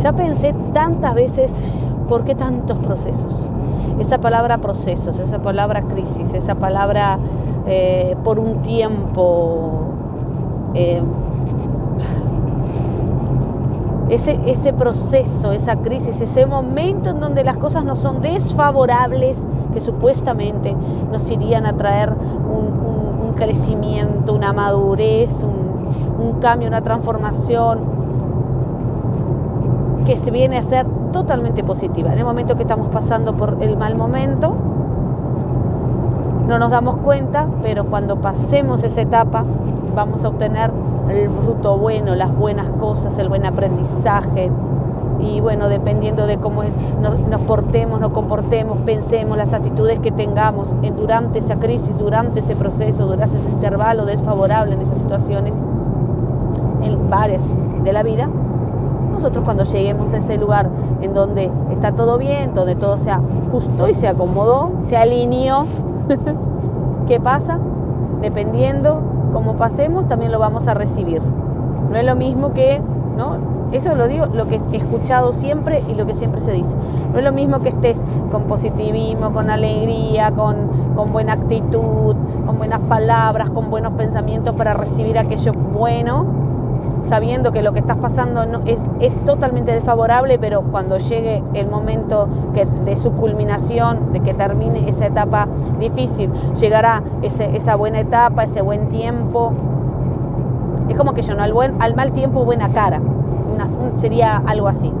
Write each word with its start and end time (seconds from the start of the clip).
Ya 0.00 0.14
pensé 0.14 0.54
tantas 0.72 1.14
veces, 1.14 1.54
¿por 2.08 2.24
qué 2.24 2.34
tantos 2.34 2.78
procesos? 2.78 3.38
Esa 3.98 4.16
palabra 4.16 4.56
procesos, 4.58 5.18
esa 5.18 5.40
palabra 5.40 5.82
crisis, 5.82 6.32
esa 6.32 6.54
palabra 6.54 7.18
eh, 7.66 8.16
por 8.24 8.38
un 8.38 8.62
tiempo, 8.62 9.82
eh, 10.72 11.02
ese, 14.08 14.40
ese 14.46 14.72
proceso, 14.72 15.52
esa 15.52 15.76
crisis, 15.76 16.18
ese 16.22 16.46
momento 16.46 17.10
en 17.10 17.20
donde 17.20 17.44
las 17.44 17.58
cosas 17.58 17.84
no 17.84 17.94
son 17.94 18.22
desfavorables, 18.22 19.46
que 19.74 19.80
supuestamente 19.80 20.74
nos 21.12 21.30
irían 21.30 21.66
a 21.66 21.76
traer 21.76 22.10
un, 22.12 22.80
crecimiento, 23.36 24.34
una 24.34 24.52
madurez, 24.52 25.42
un, 25.42 26.26
un 26.26 26.40
cambio, 26.40 26.68
una 26.68 26.82
transformación 26.82 27.99
que 30.04 30.16
se 30.16 30.30
viene 30.30 30.58
a 30.58 30.62
ser 30.62 30.86
totalmente 31.12 31.62
positiva. 31.64 32.12
En 32.12 32.18
el 32.18 32.24
momento 32.24 32.56
que 32.56 32.62
estamos 32.62 32.88
pasando 32.88 33.34
por 33.34 33.58
el 33.60 33.76
mal 33.76 33.96
momento, 33.96 34.54
no 36.46 36.58
nos 36.58 36.70
damos 36.70 36.96
cuenta, 36.96 37.46
pero 37.62 37.84
cuando 37.84 38.16
pasemos 38.16 38.82
esa 38.82 39.02
etapa 39.02 39.44
vamos 39.94 40.24
a 40.24 40.28
obtener 40.28 40.70
el 41.08 41.28
fruto 41.30 41.76
bueno, 41.78 42.14
las 42.14 42.34
buenas 42.34 42.68
cosas, 42.70 43.18
el 43.18 43.28
buen 43.28 43.44
aprendizaje. 43.44 44.50
Y 45.20 45.40
bueno, 45.40 45.68
dependiendo 45.68 46.26
de 46.26 46.38
cómo 46.38 46.62
nos, 47.00 47.40
portemos, 47.42 48.00
nos 48.00 48.12
comportemos, 48.12 48.78
pensemos, 48.78 49.36
las 49.36 49.52
actitudes 49.52 49.98
que 49.98 50.10
tengamos 50.10 50.74
en, 50.82 50.96
durante 50.96 51.40
esa 51.40 51.56
crisis, 51.56 51.98
durante 51.98 52.40
ese 52.40 52.56
proceso, 52.56 53.06
durante 53.06 53.36
ese 53.36 53.50
intervalo 53.50 54.06
desfavorable 54.06 54.74
en 54.74 54.82
esas 54.82 54.98
situaciones, 54.98 55.54
en 56.82 57.10
varias 57.10 57.42
de 57.84 57.92
la 57.92 58.02
vida, 58.02 58.30
nosotros 59.20 59.44
cuando 59.44 59.64
lleguemos 59.64 60.14
a 60.14 60.16
ese 60.16 60.38
lugar 60.38 60.70
en 61.02 61.12
donde 61.12 61.50
está 61.70 61.92
todo 61.92 62.16
bien, 62.16 62.54
donde 62.54 62.74
todo 62.74 62.96
se 62.96 63.10
ajustó 63.10 63.86
y 63.86 63.92
se 63.92 64.08
acomodó, 64.08 64.72
se 64.86 64.96
alineó, 64.96 65.66
¿qué 67.06 67.20
pasa? 67.20 67.58
Dependiendo 68.22 69.02
cómo 69.30 69.56
pasemos, 69.56 70.08
también 70.08 70.32
lo 70.32 70.38
vamos 70.38 70.68
a 70.68 70.74
recibir. 70.74 71.20
No 71.90 71.98
es 71.98 72.04
lo 72.06 72.16
mismo 72.16 72.54
que, 72.54 72.80
¿no? 73.18 73.36
Eso 73.72 73.94
lo 73.94 74.08
digo, 74.08 74.24
lo 74.24 74.48
que 74.48 74.58
he 74.72 74.76
escuchado 74.78 75.32
siempre 75.32 75.84
y 75.86 75.92
lo 75.92 76.06
que 76.06 76.14
siempre 76.14 76.40
se 76.40 76.52
dice. 76.52 76.74
No 77.12 77.18
es 77.18 77.24
lo 77.24 77.32
mismo 77.32 77.58
que 77.58 77.68
estés 77.68 78.00
con 78.32 78.44
positivismo, 78.44 79.32
con 79.32 79.50
alegría, 79.50 80.30
con, 80.30 80.56
con 80.96 81.12
buena 81.12 81.34
actitud, 81.34 82.16
con 82.46 82.56
buenas 82.56 82.80
palabras, 82.88 83.50
con 83.50 83.68
buenos 83.68 83.92
pensamientos 83.92 84.56
para 84.56 84.72
recibir 84.72 85.18
aquello 85.18 85.52
bueno, 85.52 86.24
sabiendo 87.08 87.52
que 87.52 87.62
lo 87.62 87.72
que 87.72 87.80
estás 87.80 87.96
pasando 87.96 88.46
no, 88.46 88.60
es, 88.66 88.80
es, 89.00 89.14
totalmente 89.24 89.72
desfavorable, 89.72 90.38
pero 90.38 90.62
cuando 90.62 90.98
llegue 90.98 91.42
el 91.54 91.68
momento 91.68 92.28
de 92.84 92.96
su 92.96 93.12
culminación, 93.12 94.12
de 94.12 94.20
que 94.20 94.34
termine 94.34 94.88
esa 94.88 95.06
etapa 95.06 95.48
difícil, 95.78 96.30
llegará 96.60 97.02
ese, 97.22 97.56
esa 97.56 97.76
buena 97.76 98.00
etapa, 98.00 98.44
ese 98.44 98.62
buen 98.62 98.88
tiempo. 98.88 99.52
Es 100.88 100.96
como 100.96 101.14
que 101.14 101.22
yo, 101.22 101.34
¿no? 101.34 101.42
Al, 101.42 101.52
buen, 101.52 101.80
al 101.82 101.94
mal 101.94 102.12
tiempo, 102.12 102.44
buena 102.44 102.68
cara. 102.68 103.00
sería 103.96 104.36
algo 104.46 104.68
así. 104.68 104.92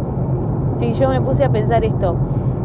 Y 0.80 0.92
yo 0.92 1.08
me 1.10 1.20
puse 1.20 1.44
a 1.44 1.50
pensar 1.50 1.84
esto. 1.84 2.16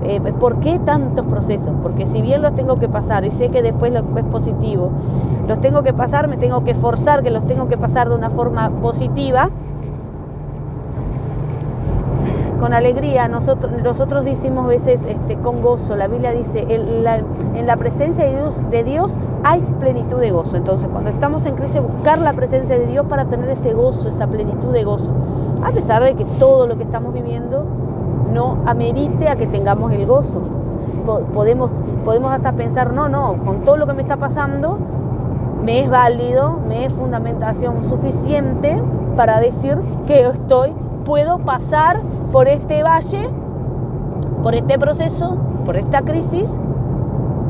Eh, 0.04 0.22
¿Por 0.40 0.60
qué 0.60 0.80
tantos 0.80 1.26
procesos? 1.26 1.72
Porque 1.82 2.06
si 2.06 2.22
bien 2.22 2.42
los 2.42 2.54
tengo 2.54 2.76
que 2.76 2.88
pasar 2.88 3.26
y 3.26 3.32
sé 3.32 3.50
que 3.50 3.62
después 3.62 3.92
lo, 3.92 4.00
es 4.18 4.26
positivo, 4.26 4.92
los 5.48 5.60
tengo 5.62 5.84
que 5.84 5.94
pasar, 5.94 6.28
me 6.28 6.38
tengo 6.38 6.64
que 6.64 6.74
forzar 6.74 7.24
que 7.24 7.32
los 7.32 7.46
tengo 7.46 7.68
que 7.68 7.78
pasar 7.78 8.10
de 8.10 8.16
una 8.16 8.30
forma 8.30 8.70
positiva, 8.82 9.50
con 12.60 12.74
alegría. 12.74 13.28
Nosotros, 13.28 13.72
nosotros 13.84 14.26
decimos 14.26 14.68
veces 14.68 15.04
este, 15.08 15.36
con 15.38 15.62
gozo. 15.62 15.96
La 15.96 16.08
Biblia 16.08 16.32
dice, 16.32 16.66
la, 17.04 17.18
en 17.18 17.68
la 17.68 17.78
presencia 17.78 18.26
de 18.26 18.32
Dios, 18.32 18.60
de 18.72 18.84
Dios, 18.84 19.14
hay 19.44 19.62
plenitud 19.80 20.20
de 20.20 20.32
gozo. 20.32 20.58
Entonces, 20.58 20.90
cuando 20.92 21.10
estamos 21.10 21.46
en 21.46 21.56
crisis, 21.56 21.82
buscar 21.82 22.18
la 22.20 22.34
presencia 22.34 22.78
de 22.78 22.88
Dios 22.88 23.06
para 23.06 23.26
tener 23.26 23.50
ese 23.50 23.74
gozo, 23.74 24.10
esa 24.10 24.28
plenitud 24.28 24.74
de 24.74 24.84
gozo. 24.84 25.12
A 25.64 25.72
pesar 25.72 26.04
de 26.04 26.16
que 26.16 26.26
todo 26.40 26.68
lo 26.68 26.78
que 26.78 26.84
estamos 26.84 27.14
viviendo 27.14 27.66
no 28.34 28.58
amerite 28.66 29.30
a 29.30 29.36
que 29.36 29.48
tengamos 29.48 29.92
el 29.92 30.06
gozo. 30.06 30.42
Podemos, 31.34 31.72
podemos 32.04 32.34
hasta 32.34 32.54
pensar, 32.54 32.94
no, 32.94 33.10
no, 33.10 33.38
con 33.46 33.62
todo 33.62 33.78
lo 33.78 33.86
que 33.86 33.94
me 33.94 34.02
está 34.02 34.18
pasando, 34.18 34.80
me 35.64 35.82
es 35.82 35.90
válido, 35.90 36.60
me 36.68 36.86
es 36.86 36.94
fundamentación 36.94 37.84
suficiente 37.84 38.82
para 39.16 39.40
decir 39.40 39.78
que 40.08 40.28
estoy, 40.28 40.74
puedo 41.06 41.40
pasar 41.40 42.00
por 42.32 42.48
este 42.48 42.84
valle, 42.84 43.30
por 44.44 44.56
este 44.56 44.78
proceso, 44.78 45.38
por 45.66 45.78
esta 45.78 46.02
crisis, 46.02 46.50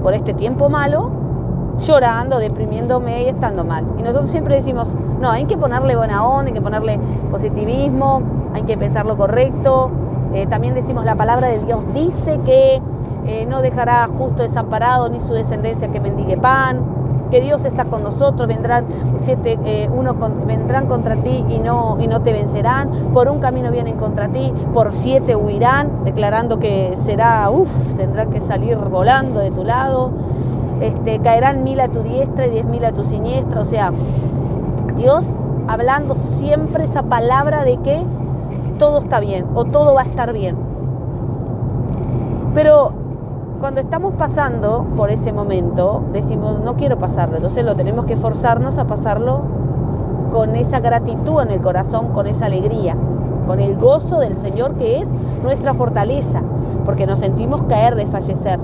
por 0.04 0.14
este 0.14 0.34
tiempo 0.34 0.70
malo, 0.70 1.10
llorando, 1.80 2.40
deprimiéndome 2.40 3.24
y 3.24 3.30
estando 3.30 3.64
mal. 3.64 3.86
Y 3.98 4.04
nosotros 4.04 4.32
siempre 4.32 4.56
decimos, 4.56 4.94
no, 5.20 5.32
hay 5.32 5.46
que 5.46 5.58
ponerle 5.58 5.96
buena 5.96 6.26
onda, 6.26 6.48
hay 6.48 6.54
que 6.54 6.62
ponerle 6.62 7.00
positivismo, 7.32 8.22
hay 8.54 8.64
que 8.64 8.78
pensar 8.78 9.06
lo 9.06 9.18
correcto, 9.18 9.92
eh, 10.34 10.48
también 10.48 10.74
decimos 10.74 11.06
la 11.06 11.16
palabra 11.16 11.48
de 11.48 11.60
Dios 11.60 11.82
dice 11.94 12.40
que 12.46 12.82
eh, 13.26 13.46
no 13.48 13.62
dejará 13.62 14.08
justo 14.08 14.44
desamparado 14.44 15.10
ni 15.10 15.20
su 15.20 15.34
descendencia 15.34 15.88
que 15.88 16.00
mendigue 16.00 16.38
pan, 16.38 16.80
que 17.36 17.42
Dios 17.42 17.66
está 17.66 17.84
con 17.84 18.02
nosotros, 18.02 18.48
vendrán 18.48 18.86
siete, 19.18 19.60
eh, 19.66 19.90
uno 19.94 20.16
vendrán 20.48 20.88
contra 20.88 21.18
ti 21.18 21.44
y 21.50 21.60
no, 21.60 21.98
y 22.00 22.08
no 22.08 22.22
te 22.22 22.32
vencerán, 22.32 23.10
por 23.12 23.28
un 23.28 23.40
camino 23.40 23.72
vienen 23.72 23.98
contra 23.98 24.30
ti, 24.30 24.54
por 24.74 24.94
siete 24.94 25.36
huirán, 25.36 26.06
declarando 26.06 26.60
que 26.60 26.94
será, 26.96 27.50
uff, 27.50 27.94
tendrán 27.96 28.30
que 28.30 28.40
salir 28.40 28.78
volando 28.78 29.42
de 29.42 29.52
tu 29.52 29.66
lado, 29.66 30.12
este, 30.80 31.20
caerán 31.20 31.66
mil 31.66 31.82
a 31.82 31.90
tu 31.90 32.04
diestra 32.04 32.48
y 32.48 32.52
diez 32.52 32.64
mil 32.64 32.86
a 32.86 32.94
tu 32.94 33.04
siniestra, 33.04 33.60
o 33.60 33.66
sea, 33.66 33.92
Dios 34.96 35.28
hablando 35.68 36.16
siempre 36.16 36.86
esa 36.86 37.04
palabra 37.04 37.66
de 37.66 37.76
que 37.80 38.02
todo 38.80 39.00
está 39.00 39.20
bien 39.20 39.46
o 39.56 39.66
todo 39.66 39.94
va 39.94 40.04
a 40.04 40.06
estar 40.06 40.32
bien. 40.32 40.56
Pero 42.54 42.94
cuando 43.66 43.82
estamos 43.82 44.14
pasando 44.14 44.86
por 44.96 45.10
ese 45.10 45.34
momento, 45.34 46.04
decimos, 46.14 46.62
no 46.62 46.76
quiero 46.76 47.00
pasarlo, 47.00 47.38
entonces 47.38 47.66
lo 47.66 47.76
tenemos 47.76 48.06
que 48.06 48.16
forzarnos 48.16 48.78
a 48.78 48.86
pasarlo 48.86 49.42
con 50.32 50.56
esa 50.56 50.80
gratitud 50.82 51.42
en 51.42 51.50
el 51.50 51.62
corazón, 51.62 52.10
con 52.10 52.28
esa 52.28 52.46
alegría, 52.46 52.96
con 53.48 53.60
el 53.60 53.76
gozo 53.76 54.20
del 54.20 54.36
Señor 54.36 54.76
que 54.76 55.02
es 55.02 55.08
nuestra 55.42 55.74
fortaleza, 55.74 56.44
porque 56.86 57.08
nos 57.08 57.18
sentimos 57.18 57.64
caer, 57.64 57.96
desfallecer. 57.96 58.60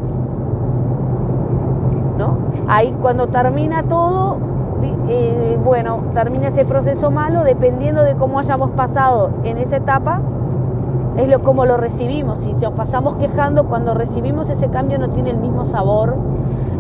¿No? 2.20 2.38
Ahí 2.68 2.96
cuando 3.02 3.26
termina 3.26 3.82
todo, 3.82 4.38
eh, 5.10 5.58
bueno, 5.64 6.04
termina 6.14 6.50
ese 6.50 6.64
proceso 6.64 7.10
malo, 7.10 7.44
dependiendo 7.44 8.04
de 8.04 8.14
cómo 8.14 8.38
hayamos 8.38 8.70
pasado 8.70 9.32
en 9.46 9.58
esa 9.58 9.78
etapa, 9.78 10.22
es 11.18 11.30
lo 11.30 11.42
como 11.42 11.66
lo 11.66 11.78
recibimos. 11.78 12.40
Si 12.40 12.54
nos 12.54 12.74
pasamos 12.74 13.16
quejando, 13.16 13.66
cuando 13.66 13.94
recibimos 13.94 14.50
ese 14.50 14.70
cambio 14.70 14.98
no 14.98 15.10
tiene 15.10 15.32
el 15.32 15.38
mismo 15.38 15.66
sabor, 15.66 16.16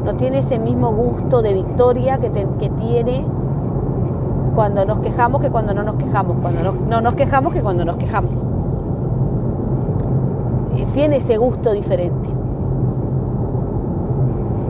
no 0.05 0.15
tiene 0.15 0.39
ese 0.39 0.59
mismo 0.59 0.91
gusto 0.93 1.41
de 1.41 1.53
victoria 1.53 2.17
que, 2.17 2.29
que 2.31 2.69
tiene 2.69 3.25
cuando 4.55 4.85
nos 4.85 4.99
quejamos 4.99 5.41
que 5.41 5.49
cuando 5.49 5.73
no 5.73 5.83
nos 5.83 5.95
quejamos, 5.95 6.37
cuando 6.41 6.63
no, 6.63 6.71
no 6.73 7.01
nos 7.01 7.15
quejamos 7.15 7.53
que 7.53 7.61
cuando 7.61 7.85
nos 7.85 7.97
quejamos. 7.97 8.45
tiene 10.93 11.17
ese 11.17 11.37
gusto 11.37 11.71
diferente. 11.71 12.29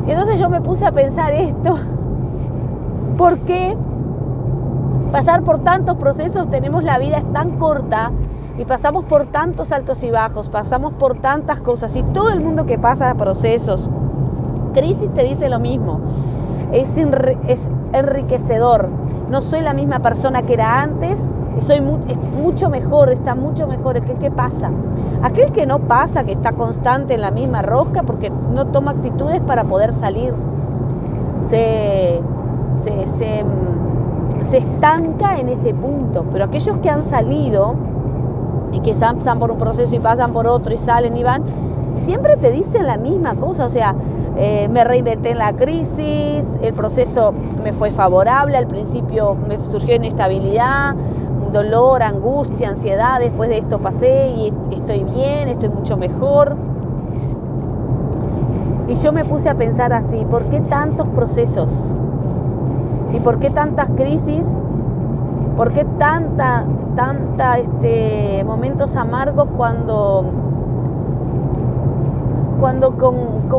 Y 0.05 0.11
entonces 0.11 0.39
yo 0.39 0.49
me 0.49 0.61
puse 0.61 0.85
a 0.85 0.91
pensar 0.91 1.31
esto 1.33 1.77
¿Por 3.21 3.37
qué 3.39 3.77
pasar 5.11 5.43
por 5.43 5.59
tantos 5.59 5.95
procesos 5.97 6.49
tenemos 6.49 6.83
la 6.83 6.97
vida 6.97 7.17
es 7.17 7.33
tan 7.33 7.51
corta 7.59 8.11
y 8.61 8.65
pasamos 8.65 9.05
por 9.05 9.25
tantos 9.25 9.71
altos 9.71 10.03
y 10.03 10.11
bajos, 10.11 10.47
pasamos 10.47 10.93
por 10.93 11.15
tantas 11.15 11.59
cosas 11.61 11.95
y 11.95 12.03
todo 12.03 12.29
el 12.29 12.41
mundo 12.41 12.67
que 12.67 12.77
pasa 12.77 13.15
procesos, 13.15 13.89
crisis 14.73 15.11
te 15.13 15.23
dice 15.23 15.49
lo 15.49 15.59
mismo, 15.59 15.99
es, 16.71 16.95
enriquecedor, 17.93 18.87
no 19.29 19.41
soy 19.41 19.61
la 19.61 19.73
misma 19.73 19.99
persona 19.99 20.43
que 20.43 20.53
era 20.53 20.79
antes, 20.81 21.19
soy 21.59 21.81
mucho 21.81 22.69
mejor, 22.69 23.09
está 23.09 23.33
mucho 23.33 23.67
mejor 23.67 23.97
el 23.97 24.05
que 24.05 24.31
pasa. 24.31 24.69
Aquel 25.21 25.51
que 25.51 25.65
no 25.65 25.79
pasa, 25.79 26.23
que 26.23 26.31
está 26.31 26.53
constante 26.53 27.15
en 27.15 27.21
la 27.21 27.31
misma 27.31 27.61
rosca 27.61 28.03
porque 28.03 28.29
no 28.29 28.67
toma 28.67 28.91
actitudes 28.91 29.41
para 29.41 29.63
poder 29.63 29.93
salir, 29.93 30.33
se 31.41 32.21
se, 32.73 34.57
estanca 34.57 35.39
en 35.39 35.49
ese 35.49 35.73
punto. 35.73 36.25
Pero 36.31 36.45
aquellos 36.45 36.77
que 36.79 36.89
han 36.89 37.03
salido 37.03 37.75
y 38.71 38.79
que 38.81 38.93
pasan 38.93 39.39
por 39.39 39.51
un 39.51 39.57
proceso 39.57 39.95
y 39.95 39.99
pasan 39.99 40.31
por 40.31 40.47
otro 40.47 40.73
y 40.73 40.77
salen 40.77 41.15
y 41.17 41.23
van, 41.23 41.43
siempre 42.05 42.37
te 42.37 42.51
dicen 42.51 42.87
la 42.87 42.97
misma 42.97 43.35
cosa. 43.35 43.65
O 43.65 43.69
sea, 43.69 43.95
eh, 44.37 44.67
me 44.69 44.83
reinventé 44.83 45.31
en 45.31 45.37
la 45.37 45.53
crisis, 45.53 46.45
el 46.61 46.73
proceso 46.73 47.33
me 47.63 47.73
fue 47.73 47.91
favorable, 47.91 48.57
al 48.57 48.67
principio 48.67 49.35
me 49.35 49.57
surgió 49.57 49.95
inestabilidad, 49.95 50.95
dolor, 51.51 52.01
angustia, 52.01 52.69
ansiedad, 52.69 53.19
después 53.19 53.49
de 53.49 53.57
esto 53.57 53.79
pasé 53.79 54.29
y 54.29 54.53
estoy 54.71 55.03
bien, 55.03 55.49
estoy 55.49 55.69
mucho 55.69 55.97
mejor. 55.97 56.55
Y 58.87 58.95
yo 58.95 59.11
me 59.11 59.23
puse 59.23 59.49
a 59.49 59.55
pensar 59.55 59.93
así, 59.93 60.25
¿por 60.25 60.45
qué 60.45 60.59
tantos 60.59 61.07
procesos? 61.09 61.95
¿Y 63.13 63.19
por 63.19 63.39
qué 63.39 63.49
tantas 63.49 63.89
crisis? 63.95 64.45
¿Por 65.55 65.73
qué 65.73 65.85
tanta, 65.97 66.65
tanta 66.95 67.57
este, 67.57 68.43
momentos 68.45 68.95
amargos 68.95 69.47
cuando, 69.55 70.25
cuando 72.59 72.91
con, 72.97 73.49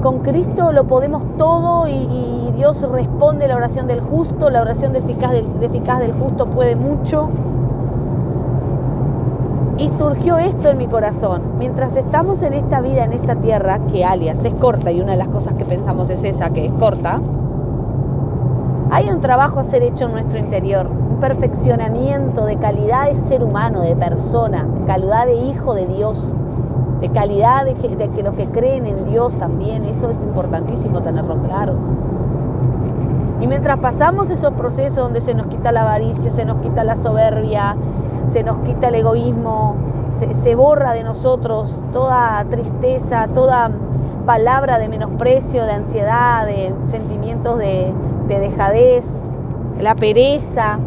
con, 0.00 0.18
Cristo 0.20 0.72
lo 0.72 0.84
podemos 0.84 1.24
todo 1.36 1.88
y, 1.88 2.32
Dios 2.56 2.88
responde 2.90 3.48
la 3.48 3.56
oración 3.56 3.86
del 3.86 4.00
justo, 4.00 4.48
la 4.48 4.62
oración 4.62 4.94
del 4.94 5.04
eficaz 5.04 5.32
del, 5.32 5.44
eficaz 5.60 6.00
del 6.00 6.12
justo 6.14 6.46
puede 6.46 6.74
mucho? 6.74 7.28
Y 9.76 9.90
surgió 9.90 10.38
esto 10.38 10.70
en 10.70 10.78
mi 10.78 10.86
corazón. 10.86 11.42
Mientras 11.58 11.98
estamos 11.98 12.42
en 12.42 12.54
esta 12.54 12.80
vida, 12.80 13.04
en 13.04 13.12
esta 13.12 13.36
tierra, 13.36 13.80
que 13.92 14.06
alias 14.06 14.42
es 14.42 14.54
corta, 14.54 14.90
y 14.90 15.02
una 15.02 15.12
de 15.12 15.18
las 15.18 15.28
cosas 15.28 15.52
que 15.52 15.66
pensamos 15.66 16.08
es 16.08 16.24
esa, 16.24 16.48
que 16.48 16.64
es 16.64 16.72
corta, 16.72 17.20
hay 18.90 19.10
un 19.10 19.20
trabajo 19.20 19.60
a 19.60 19.64
ser 19.64 19.82
hecho 19.82 20.06
en 20.06 20.12
nuestro 20.12 20.38
interior, 20.38 20.88
perfeccionamiento 21.20 22.44
de 22.44 22.56
calidad 22.56 23.06
de 23.06 23.14
ser 23.14 23.42
humano, 23.42 23.80
de 23.80 23.96
persona, 23.96 24.64
de 24.64 24.84
calidad 24.86 25.26
de 25.26 25.34
hijo 25.34 25.74
de 25.74 25.86
Dios, 25.86 26.34
de 27.00 27.08
calidad 27.10 27.64
de 27.64 27.74
que, 27.74 27.88
que 27.88 28.22
los 28.22 28.34
que 28.34 28.46
creen 28.46 28.86
en 28.86 29.04
Dios 29.06 29.34
también, 29.34 29.84
eso 29.84 30.10
es 30.10 30.22
importantísimo 30.22 31.02
tenerlo 31.02 31.36
claro. 31.42 31.74
Y 33.40 33.46
mientras 33.46 33.78
pasamos 33.78 34.30
esos 34.30 34.54
procesos 34.54 34.96
donde 34.96 35.20
se 35.20 35.34
nos 35.34 35.46
quita 35.48 35.70
la 35.70 35.82
avaricia, 35.82 36.30
se 36.30 36.44
nos 36.44 36.60
quita 36.62 36.84
la 36.84 36.96
soberbia, 36.96 37.76
se 38.26 38.42
nos 38.42 38.56
quita 38.58 38.88
el 38.88 38.96
egoísmo, 38.96 39.76
se, 40.10 40.54
borra 40.54 40.92
de 40.92 41.04
nosotros 41.04 41.76
toda 41.92 42.44
tristeza, 42.48 43.28
toda 43.32 43.70
palabra 44.24 44.78
de 44.78 44.88
menosprecio, 44.88 45.64
de 45.64 45.72
ansiedad, 45.72 46.46
de 46.46 46.74
sentimientos 46.88 47.58
de, 47.58 47.92
de 48.26 48.38
dejadez, 48.38 49.22
la 49.80 49.94
pereza. 49.94 50.78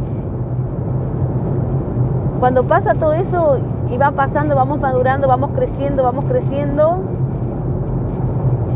Cuando 2.40 2.64
pasa 2.64 2.94
todo 2.94 3.14
eso 3.14 3.60
y 3.90 3.98
va 3.98 4.12
pasando, 4.12 4.56
vamos 4.56 4.80
madurando, 4.80 5.28
vamos 5.28 5.52
creciendo, 5.54 6.04
vamos 6.04 6.24
creciendo, 6.24 7.00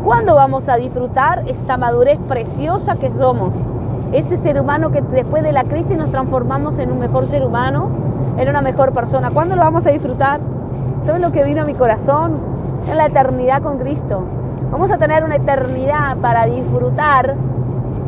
¿cuándo 0.03 0.35
vamos 0.35 0.67
a 0.67 0.75
disfrutar 0.75 1.43
esa 1.47 1.77
madurez 1.77 2.19
preciosa 2.27 2.95
que 2.95 3.09
somos? 3.09 3.67
Ese 4.11 4.35
ser 4.35 4.59
humano 4.59 4.91
que 4.91 5.01
después 5.01 5.43
de 5.43 5.53
la 5.53 5.63
crisis 5.63 5.97
nos 5.97 6.11
transformamos 6.11 6.77
en 6.77 6.91
un 6.91 6.99
mejor 6.99 7.25
ser 7.25 7.45
humano, 7.45 7.87
en 8.37 8.49
una 8.49 8.61
mejor 8.61 8.91
persona. 8.91 9.31
¿Cuándo 9.31 9.55
lo 9.55 9.61
vamos 9.61 9.85
a 9.87 9.91
disfrutar? 9.91 10.41
¿Sabes 11.05 11.21
lo 11.21 11.31
que 11.31 11.43
vino 11.45 11.61
a 11.61 11.65
mi 11.65 11.73
corazón? 11.73 12.33
En 12.91 12.97
la 12.97 13.05
eternidad 13.05 13.61
con 13.61 13.77
Cristo. 13.77 14.23
Vamos 14.71 14.91
a 14.91 14.97
tener 14.97 15.23
una 15.23 15.37
eternidad 15.37 16.17
para 16.17 16.47
disfrutar, 16.47 17.35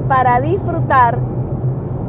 para 0.10 0.42
disfrutar 0.42 1.18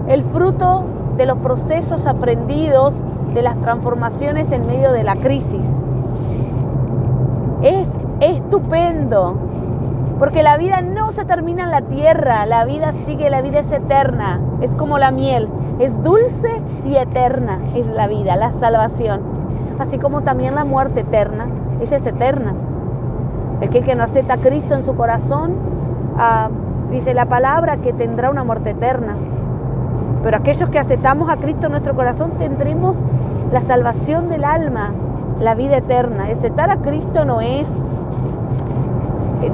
el 0.09 0.23
fruto 0.25 0.83
de 1.17 1.27
los 1.27 1.39
procesos 1.39 2.07
aprendidos, 2.07 3.03
de 3.37 3.43
las 3.43 3.61
transformaciones 3.61 4.51
en 4.51 4.67
medio 4.67 4.93
de 4.93 5.05
la 5.05 5.15
crisis. 5.15 5.69
Es 7.61 7.87
estupendo, 8.21 9.37
porque 10.19 10.43
la 10.43 10.57
vida 10.57 10.81
no 10.81 11.13
se 11.13 11.27
termina 11.27 11.65
en 11.65 11.71
la 11.71 11.83
tierra, 11.83 12.47
la 12.47 12.65
vida 12.65 12.95
sigue, 13.05 13.29
la 13.29 13.43
vida 13.43 13.61
es 13.61 13.71
eterna, 13.71 14.41
es 14.63 14.71
como 14.71 14.97
la 14.97 15.11
miel, 15.11 15.49
es 15.79 16.03
dulce 16.03 16.63
y 16.87 16.97
eterna, 16.97 17.59
es 17.75 17.89
la 17.89 18.07
vida, 18.07 18.37
la 18.37 18.53
salvación. 18.53 19.21
Así 19.79 19.99
como 19.99 20.23
también 20.23 20.55
la 20.55 20.65
muerte 20.65 21.01
eterna, 21.01 21.47
ella 21.83 21.99
es 21.99 22.07
eterna. 22.07 22.55
El 23.61 23.69
que, 23.69 23.95
no 23.95 24.03
acepta 24.03 24.35
a 24.35 24.39
Cristo 24.39 24.75
en 24.75 24.85
su 24.87 24.97
corazón, 24.97 25.57
ah, 26.17 26.49
dice 26.91 27.13
la 27.13 27.27
palabra 27.27 27.77
que 27.77 27.93
tendrá 27.93 28.31
una 28.31 28.45
muerte 28.45 28.71
eterna. 28.71 29.15
Pero 30.23 30.37
aquellos 30.37 30.69
que 30.71 30.79
aceptamos 30.79 31.31
a 31.31 31.37
Cristo 31.37 31.67
en 31.67 31.73
nuestro 31.73 31.95
corazón 31.95 32.33
tendremos 32.39 32.99
la 33.53 33.61
salvación 33.61 34.29
del 34.29 34.45
alma, 34.45 34.91
la 35.41 35.55
vida 35.55 35.79
eterna. 35.79 36.25
Aceptar 36.25 36.71
a 36.71 36.79
Cristo 36.79 37.25
no 37.25 37.41
es 37.41 37.67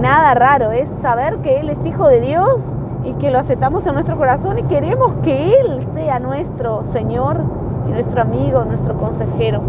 nada 0.01 0.35
raro, 0.35 0.73
es 0.73 0.89
saber 0.89 1.39
que 1.39 1.61
Él 1.61 1.71
es 1.71 1.85
hijo 1.87 2.09
de 2.09 2.21
Dios 2.21 2.63
y 3.05 3.13
que 3.15 3.31
lo 3.31 3.39
aceptamos 3.39 3.87
en 3.87 3.95
nuestro 3.95 4.17
corazón 4.17 4.59
y 4.59 4.63
queremos 4.65 5.15
que 5.23 5.55
Él 5.55 5.85
sea 5.93 6.19
nuestro 6.19 6.85
Señor 6.85 7.41
y 7.89 7.93
nuestro 7.93 8.23
amigo, 8.23 8.65
nuestro 8.65 8.97
consejero. 8.97 9.61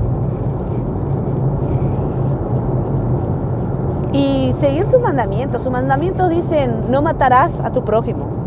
Y 4.12 4.54
seguir 4.60 4.86
sus 4.86 5.02
mandamientos. 5.02 5.64
Sus 5.64 5.72
mandamientos 5.72 6.30
dicen, 6.30 6.92
no 6.92 7.02
matarás 7.02 7.52
a 7.64 7.72
tu 7.72 7.84
prójimo. 7.84 8.43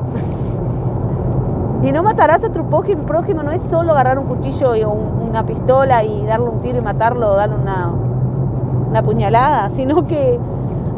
Y 1.86 1.92
no 1.92 2.02
matarás 2.02 2.42
a 2.44 2.50
tu 2.50 2.68
prójimo 2.68 3.42
no 3.42 3.52
es 3.52 3.62
solo 3.62 3.92
agarrar 3.92 4.18
un 4.18 4.26
cuchillo 4.26 4.72
o 4.72 4.92
una 5.28 5.46
pistola 5.46 6.02
y 6.02 6.26
darle 6.26 6.48
un 6.48 6.58
tiro 6.60 6.78
y 6.78 6.80
matarlo 6.80 7.32
o 7.32 7.36
darle 7.36 7.56
una, 7.56 7.92
una 8.90 9.02
puñalada, 9.02 9.70
sino 9.70 10.06
que 10.06 10.38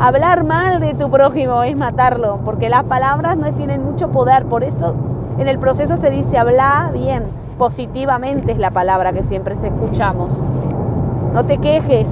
Hablar 0.00 0.44
mal 0.44 0.78
de 0.78 0.94
tu 0.94 1.10
prójimo 1.10 1.64
es 1.64 1.76
matarlo, 1.76 2.38
porque 2.44 2.68
las 2.68 2.84
palabras 2.84 3.36
no 3.36 3.52
tienen 3.54 3.84
mucho 3.84 4.12
poder, 4.12 4.44
por 4.44 4.62
eso 4.62 4.94
en 5.38 5.48
el 5.48 5.58
proceso 5.58 5.96
se 5.96 6.08
dice 6.08 6.38
habla 6.38 6.88
bien, 6.92 7.24
positivamente 7.58 8.52
es 8.52 8.58
la 8.58 8.70
palabra 8.70 9.12
que 9.12 9.24
siempre 9.24 9.54
escuchamos. 9.54 10.40
No 11.34 11.44
te 11.46 11.58
quejes, 11.58 12.06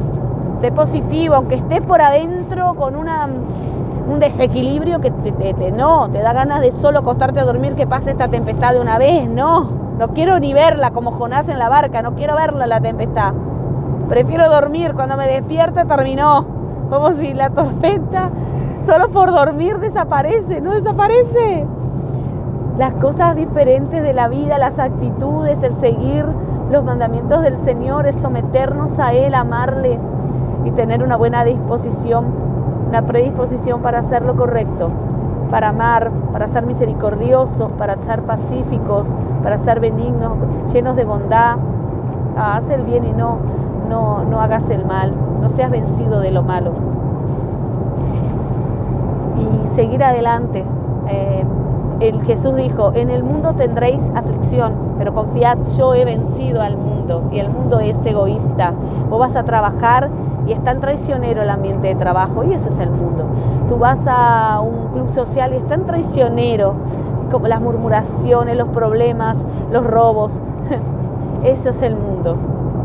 sé 0.61 0.73
positivo, 0.73 1.37
aunque 1.37 1.55
estés 1.55 1.81
por 1.81 2.03
adentro 2.03 2.75
con 2.75 2.97
una, 2.97 3.29
un 4.09 4.21
desequilibrio 4.21 5.01
que 5.01 5.11
te, 5.11 5.55
te, 5.55 5.73
no, 5.73 6.09
te 6.11 6.21
da 6.21 6.33
ganas 6.33 6.61
de 6.61 6.73
solo 6.73 7.01
acostarte 7.01 7.41
a 7.41 7.45
dormir 7.45 7.75
que 7.75 7.87
pase 7.87 8.13
esta 8.13 8.29
tempestad 8.29 8.75
de 8.75 8.81
una 8.81 8.99
vez, 8.99 9.29
no, 9.29 9.67
no 9.99 10.09
quiero 10.09 10.39
ni 10.39 10.55
verla 10.55 10.91
como 10.91 11.11
Jonás 11.11 11.49
en 11.49 11.59
la 11.59 11.69
barca, 11.69 12.03
no 12.03 12.15
quiero 12.15 12.37
verla 12.37 12.67
la 12.67 12.81
tempestad. 12.81 13.33
Prefiero 14.09 14.49
dormir, 14.49 14.95
cuando 14.95 15.17
me 15.17 15.27
despierto 15.27 15.85
terminó, 15.87 16.47
como 16.89 17.13
si 17.13 17.35
la 17.35 17.51
tormenta 17.51 18.31
solo 18.85 19.09
por 19.09 19.33
dormir 19.33 19.79
desaparece, 19.79 20.61
no 20.61 20.75
desaparece. 20.75 21.67
Las 22.79 22.93
cosas 22.95 23.35
diferentes 23.35 24.03
de 24.03 24.13
la 24.13 24.29
vida, 24.29 24.59
las 24.59 24.79
actitudes, 24.79 25.63
el 25.63 25.75
seguir 25.77 26.25
los 26.71 26.85
mandamientos 26.85 27.43
del 27.43 27.57
Señor, 27.57 28.07
es 28.07 28.17
someternos 28.17 28.99
a 28.99 29.13
Él, 29.13 29.35
amarle 29.35 29.99
y 30.65 30.71
tener 30.73 31.03
una 31.03 31.17
buena 31.17 31.45
disposición, 31.45 32.27
una 32.87 33.03
predisposición 33.03 33.83
para 33.83 34.01
hacer 34.01 34.25
lo 34.25 34.37
correcto, 34.37 34.91
para 35.51 35.69
amar, 35.69 36.11
para 36.33 36.49
ser 36.49 36.67
misericordiosos, 36.67 37.73
para 37.73 38.01
ser 38.03 38.23
pacíficos, 38.23 39.15
para 39.43 39.59
ser 39.59 39.81
benignos, 39.81 40.33
llenos 40.73 40.97
de 40.97 41.05
bondad. 41.05 41.57
Ah, 42.37 42.57
haz 42.57 42.69
el 42.71 42.83
bien 42.83 43.05
y 43.05 43.13
no, 43.13 43.39
no, 43.89 44.25
no 44.25 44.41
hagas 44.41 44.71
el 44.71 44.85
mal 44.85 45.13
no 45.41 45.49
seas 45.49 45.71
vencido 45.71 46.21
de 46.21 46.31
lo 46.31 46.43
malo. 46.43 46.73
Y 49.39 49.67
seguir 49.69 50.03
adelante. 50.03 50.65
Eh, 51.09 51.45
el 52.01 52.23
Jesús 52.25 52.55
dijo, 52.57 52.93
en 52.95 53.11
el 53.11 53.23
mundo 53.23 53.55
tendréis 53.55 54.03
aflicción, 54.15 54.75
pero 54.99 55.15
confiad, 55.15 55.59
yo 55.77 55.95
he 55.95 56.05
vencido 56.05 56.61
al 56.61 56.77
mundo 56.77 57.29
y 57.33 57.39
el 57.39 57.49
mundo 57.49 57.81
es 57.81 57.97
egoísta. 58.05 58.73
Vos 59.09 59.19
vas 59.19 59.37
a 59.37 59.45
trabajar 59.45 60.11
y 60.47 60.53
es 60.53 60.63
tan 60.63 60.81
traicionero 60.81 61.43
el 61.43 61.51
ambiente 61.51 61.89
de 61.89 61.95
trabajo 61.95 62.45
y 62.45 62.53
eso 62.53 62.69
es 62.69 62.79
el 62.79 62.91
mundo. 62.91 63.25
Tú 63.69 63.79
vas 63.79 64.07
a 64.07 64.61
un 64.61 64.93
club 64.93 65.13
social 65.13 65.53
y 65.53 65.57
es 65.57 65.67
tan 65.67 65.87
traicionero 65.87 66.75
como 67.31 67.49
las 67.49 67.61
murmuraciones, 67.61 68.57
los 68.57 68.69
problemas, 68.69 69.39
los 69.73 69.85
robos. 69.85 70.41
Eso 71.43 71.71
es 71.71 71.83
el 71.83 71.97
mundo. 71.97 72.37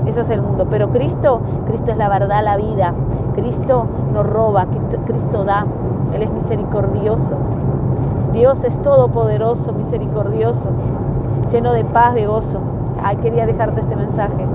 Eso 0.05 0.21
es 0.21 0.29
el 0.29 0.41
mundo. 0.41 0.67
Pero 0.69 0.89
Cristo, 0.89 1.41
Cristo 1.67 1.91
es 1.91 1.97
la 1.97 2.09
verdad, 2.09 2.43
la 2.43 2.57
vida. 2.57 2.93
Cristo 3.35 3.85
no 4.13 4.23
roba, 4.23 4.67
Cristo 5.05 5.43
da. 5.43 5.65
Él 6.13 6.23
es 6.23 6.31
misericordioso. 6.31 7.37
Dios 8.33 8.63
es 8.63 8.81
todopoderoso, 8.81 9.73
misericordioso, 9.73 10.69
lleno 11.51 11.73
de 11.73 11.83
paz, 11.83 12.13
de 12.13 12.27
gozo. 12.27 12.59
Ay, 13.03 13.17
quería 13.17 13.45
dejarte 13.45 13.81
este 13.81 13.95
mensaje. 13.95 14.45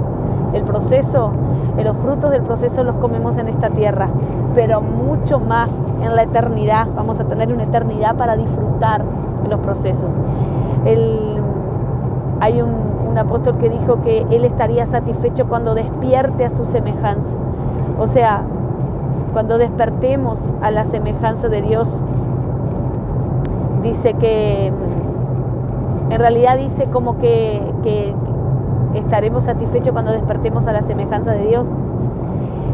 El 0.52 0.62
proceso, 0.64 1.32
los 1.76 1.96
frutos 1.98 2.30
del 2.30 2.42
proceso 2.42 2.84
los 2.84 2.94
comemos 2.96 3.36
en 3.36 3.48
esta 3.48 3.68
tierra, 3.70 4.08
pero 4.54 4.80
mucho 4.80 5.38
más 5.38 5.70
en 6.02 6.16
la 6.16 6.22
eternidad. 6.22 6.88
Vamos 6.94 7.20
a 7.20 7.24
tener 7.24 7.52
una 7.52 7.64
eternidad 7.64 8.16
para 8.16 8.36
disfrutar 8.36 9.04
de 9.42 9.48
los 9.48 9.60
procesos. 9.60 10.14
Hay 12.40 12.62
un, 12.62 12.86
apóstol 13.16 13.56
que 13.56 13.70
dijo 13.70 14.02
que 14.02 14.26
él 14.30 14.44
estaría 14.44 14.84
satisfecho 14.84 15.46
cuando 15.48 15.74
despierte 15.74 16.44
a 16.44 16.50
su 16.50 16.66
semejanza. 16.66 17.34
O 17.98 18.06
sea, 18.06 18.42
cuando 19.32 19.56
despertemos 19.56 20.38
a 20.60 20.70
la 20.70 20.84
semejanza 20.84 21.48
de 21.48 21.62
Dios, 21.62 22.04
dice 23.86 24.14
que, 24.14 24.66
en 24.66 26.20
realidad 26.20 26.56
dice 26.58 26.86
como 26.86 27.18
que, 27.18 27.62
estaremos 28.94 29.44
satisfechos 29.44 29.92
cuando 29.92 30.12
despertemos 30.12 30.66
a 30.66 30.72
la 30.72 30.82
semejanza 30.82 31.32
de 31.32 31.46
Dios. 31.46 31.66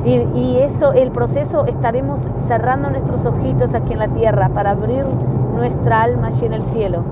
Y, 0.05 0.11
y, 0.37 0.59
eso, 0.59 0.93
el 0.93 1.11
proceso, 1.11 1.67
estaremos 1.67 2.29
cerrando 2.39 2.91
nuestros 2.91 3.25
ojitos 3.27 3.75
aquí 3.75 3.93
en 3.93 4.01
la 4.01 4.09
tierra 4.09 4.49
para 4.49 4.71
abrir 4.71 5.05
nuestra 5.55 6.03
alma 6.03 6.29
allí 6.29 6.47
en 6.47 6.53
el 6.55 6.63
cielo. 6.63 7.03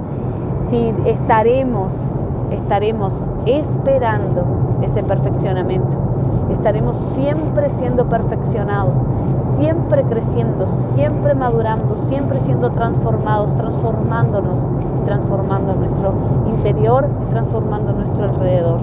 Y 0.72 0.92
estaremos, 1.08 2.12
estaremos 2.50 3.26
esperando 3.46 4.44
ese 4.82 5.02
perfeccionamiento. 5.02 5.96
Estaremos 6.50 6.96
siempre 6.96 7.70
siendo 7.70 8.08
perfeccionados, 8.08 9.00
siempre 9.60 10.02
creciendo, 10.04 10.66
siempre 10.66 11.34
madurando, 11.34 11.94
siempre 11.94 12.40
siendo 12.40 12.70
transformados, 12.70 13.54
transformándonos, 13.54 14.66
transformando 15.04 15.74
nuestro 15.74 16.14
interior 16.46 17.06
y 17.22 17.30
transformando 17.30 17.92
nuestro 17.92 18.24
alrededor. 18.24 18.80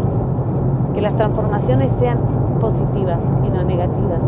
Que 0.93 1.01
las 1.01 1.15
transformaciones 1.15 1.91
sean 1.93 2.19
positivas 2.59 3.23
y 3.43 3.49
no 3.49 3.63
negativas, 3.63 4.21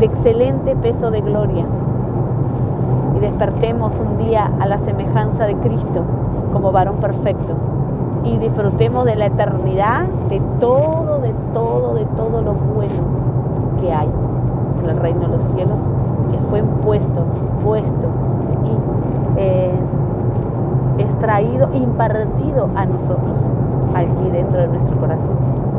de 0.00 0.06
excelente 0.06 0.74
peso 0.76 1.10
de 1.10 1.20
gloria. 1.20 1.66
Y 3.14 3.20
despertemos 3.20 4.00
un 4.00 4.16
día 4.16 4.50
a 4.60 4.66
la 4.66 4.78
semejanza 4.78 5.44
de 5.44 5.56
Cristo 5.56 6.04
como 6.54 6.72
varón 6.72 6.96
perfecto. 6.96 7.52
Y 8.24 8.38
disfrutemos 8.38 9.04
de 9.04 9.16
la 9.16 9.26
eternidad, 9.26 10.06
de 10.30 10.40
todo, 10.58 11.18
de 11.18 11.34
todo, 11.52 11.94
de 11.94 12.06
todo 12.06 12.40
lo 12.40 12.54
bueno 12.54 13.22
que 13.78 13.92
hay 13.92 14.08
el 14.90 14.96
reino 14.96 15.20
de 15.20 15.28
los 15.28 15.44
cielos, 15.44 15.88
que 16.30 16.38
fue 16.50 16.62
puesto, 16.62 17.24
puesto 17.62 18.08
y 18.64 19.40
eh, 19.40 19.74
extraído, 20.98 21.68
impartido 21.72 22.68
a 22.74 22.86
nosotros, 22.86 23.50
aquí 23.94 24.30
dentro 24.30 24.60
de 24.60 24.68
nuestro 24.68 24.96
corazón. 24.98 25.71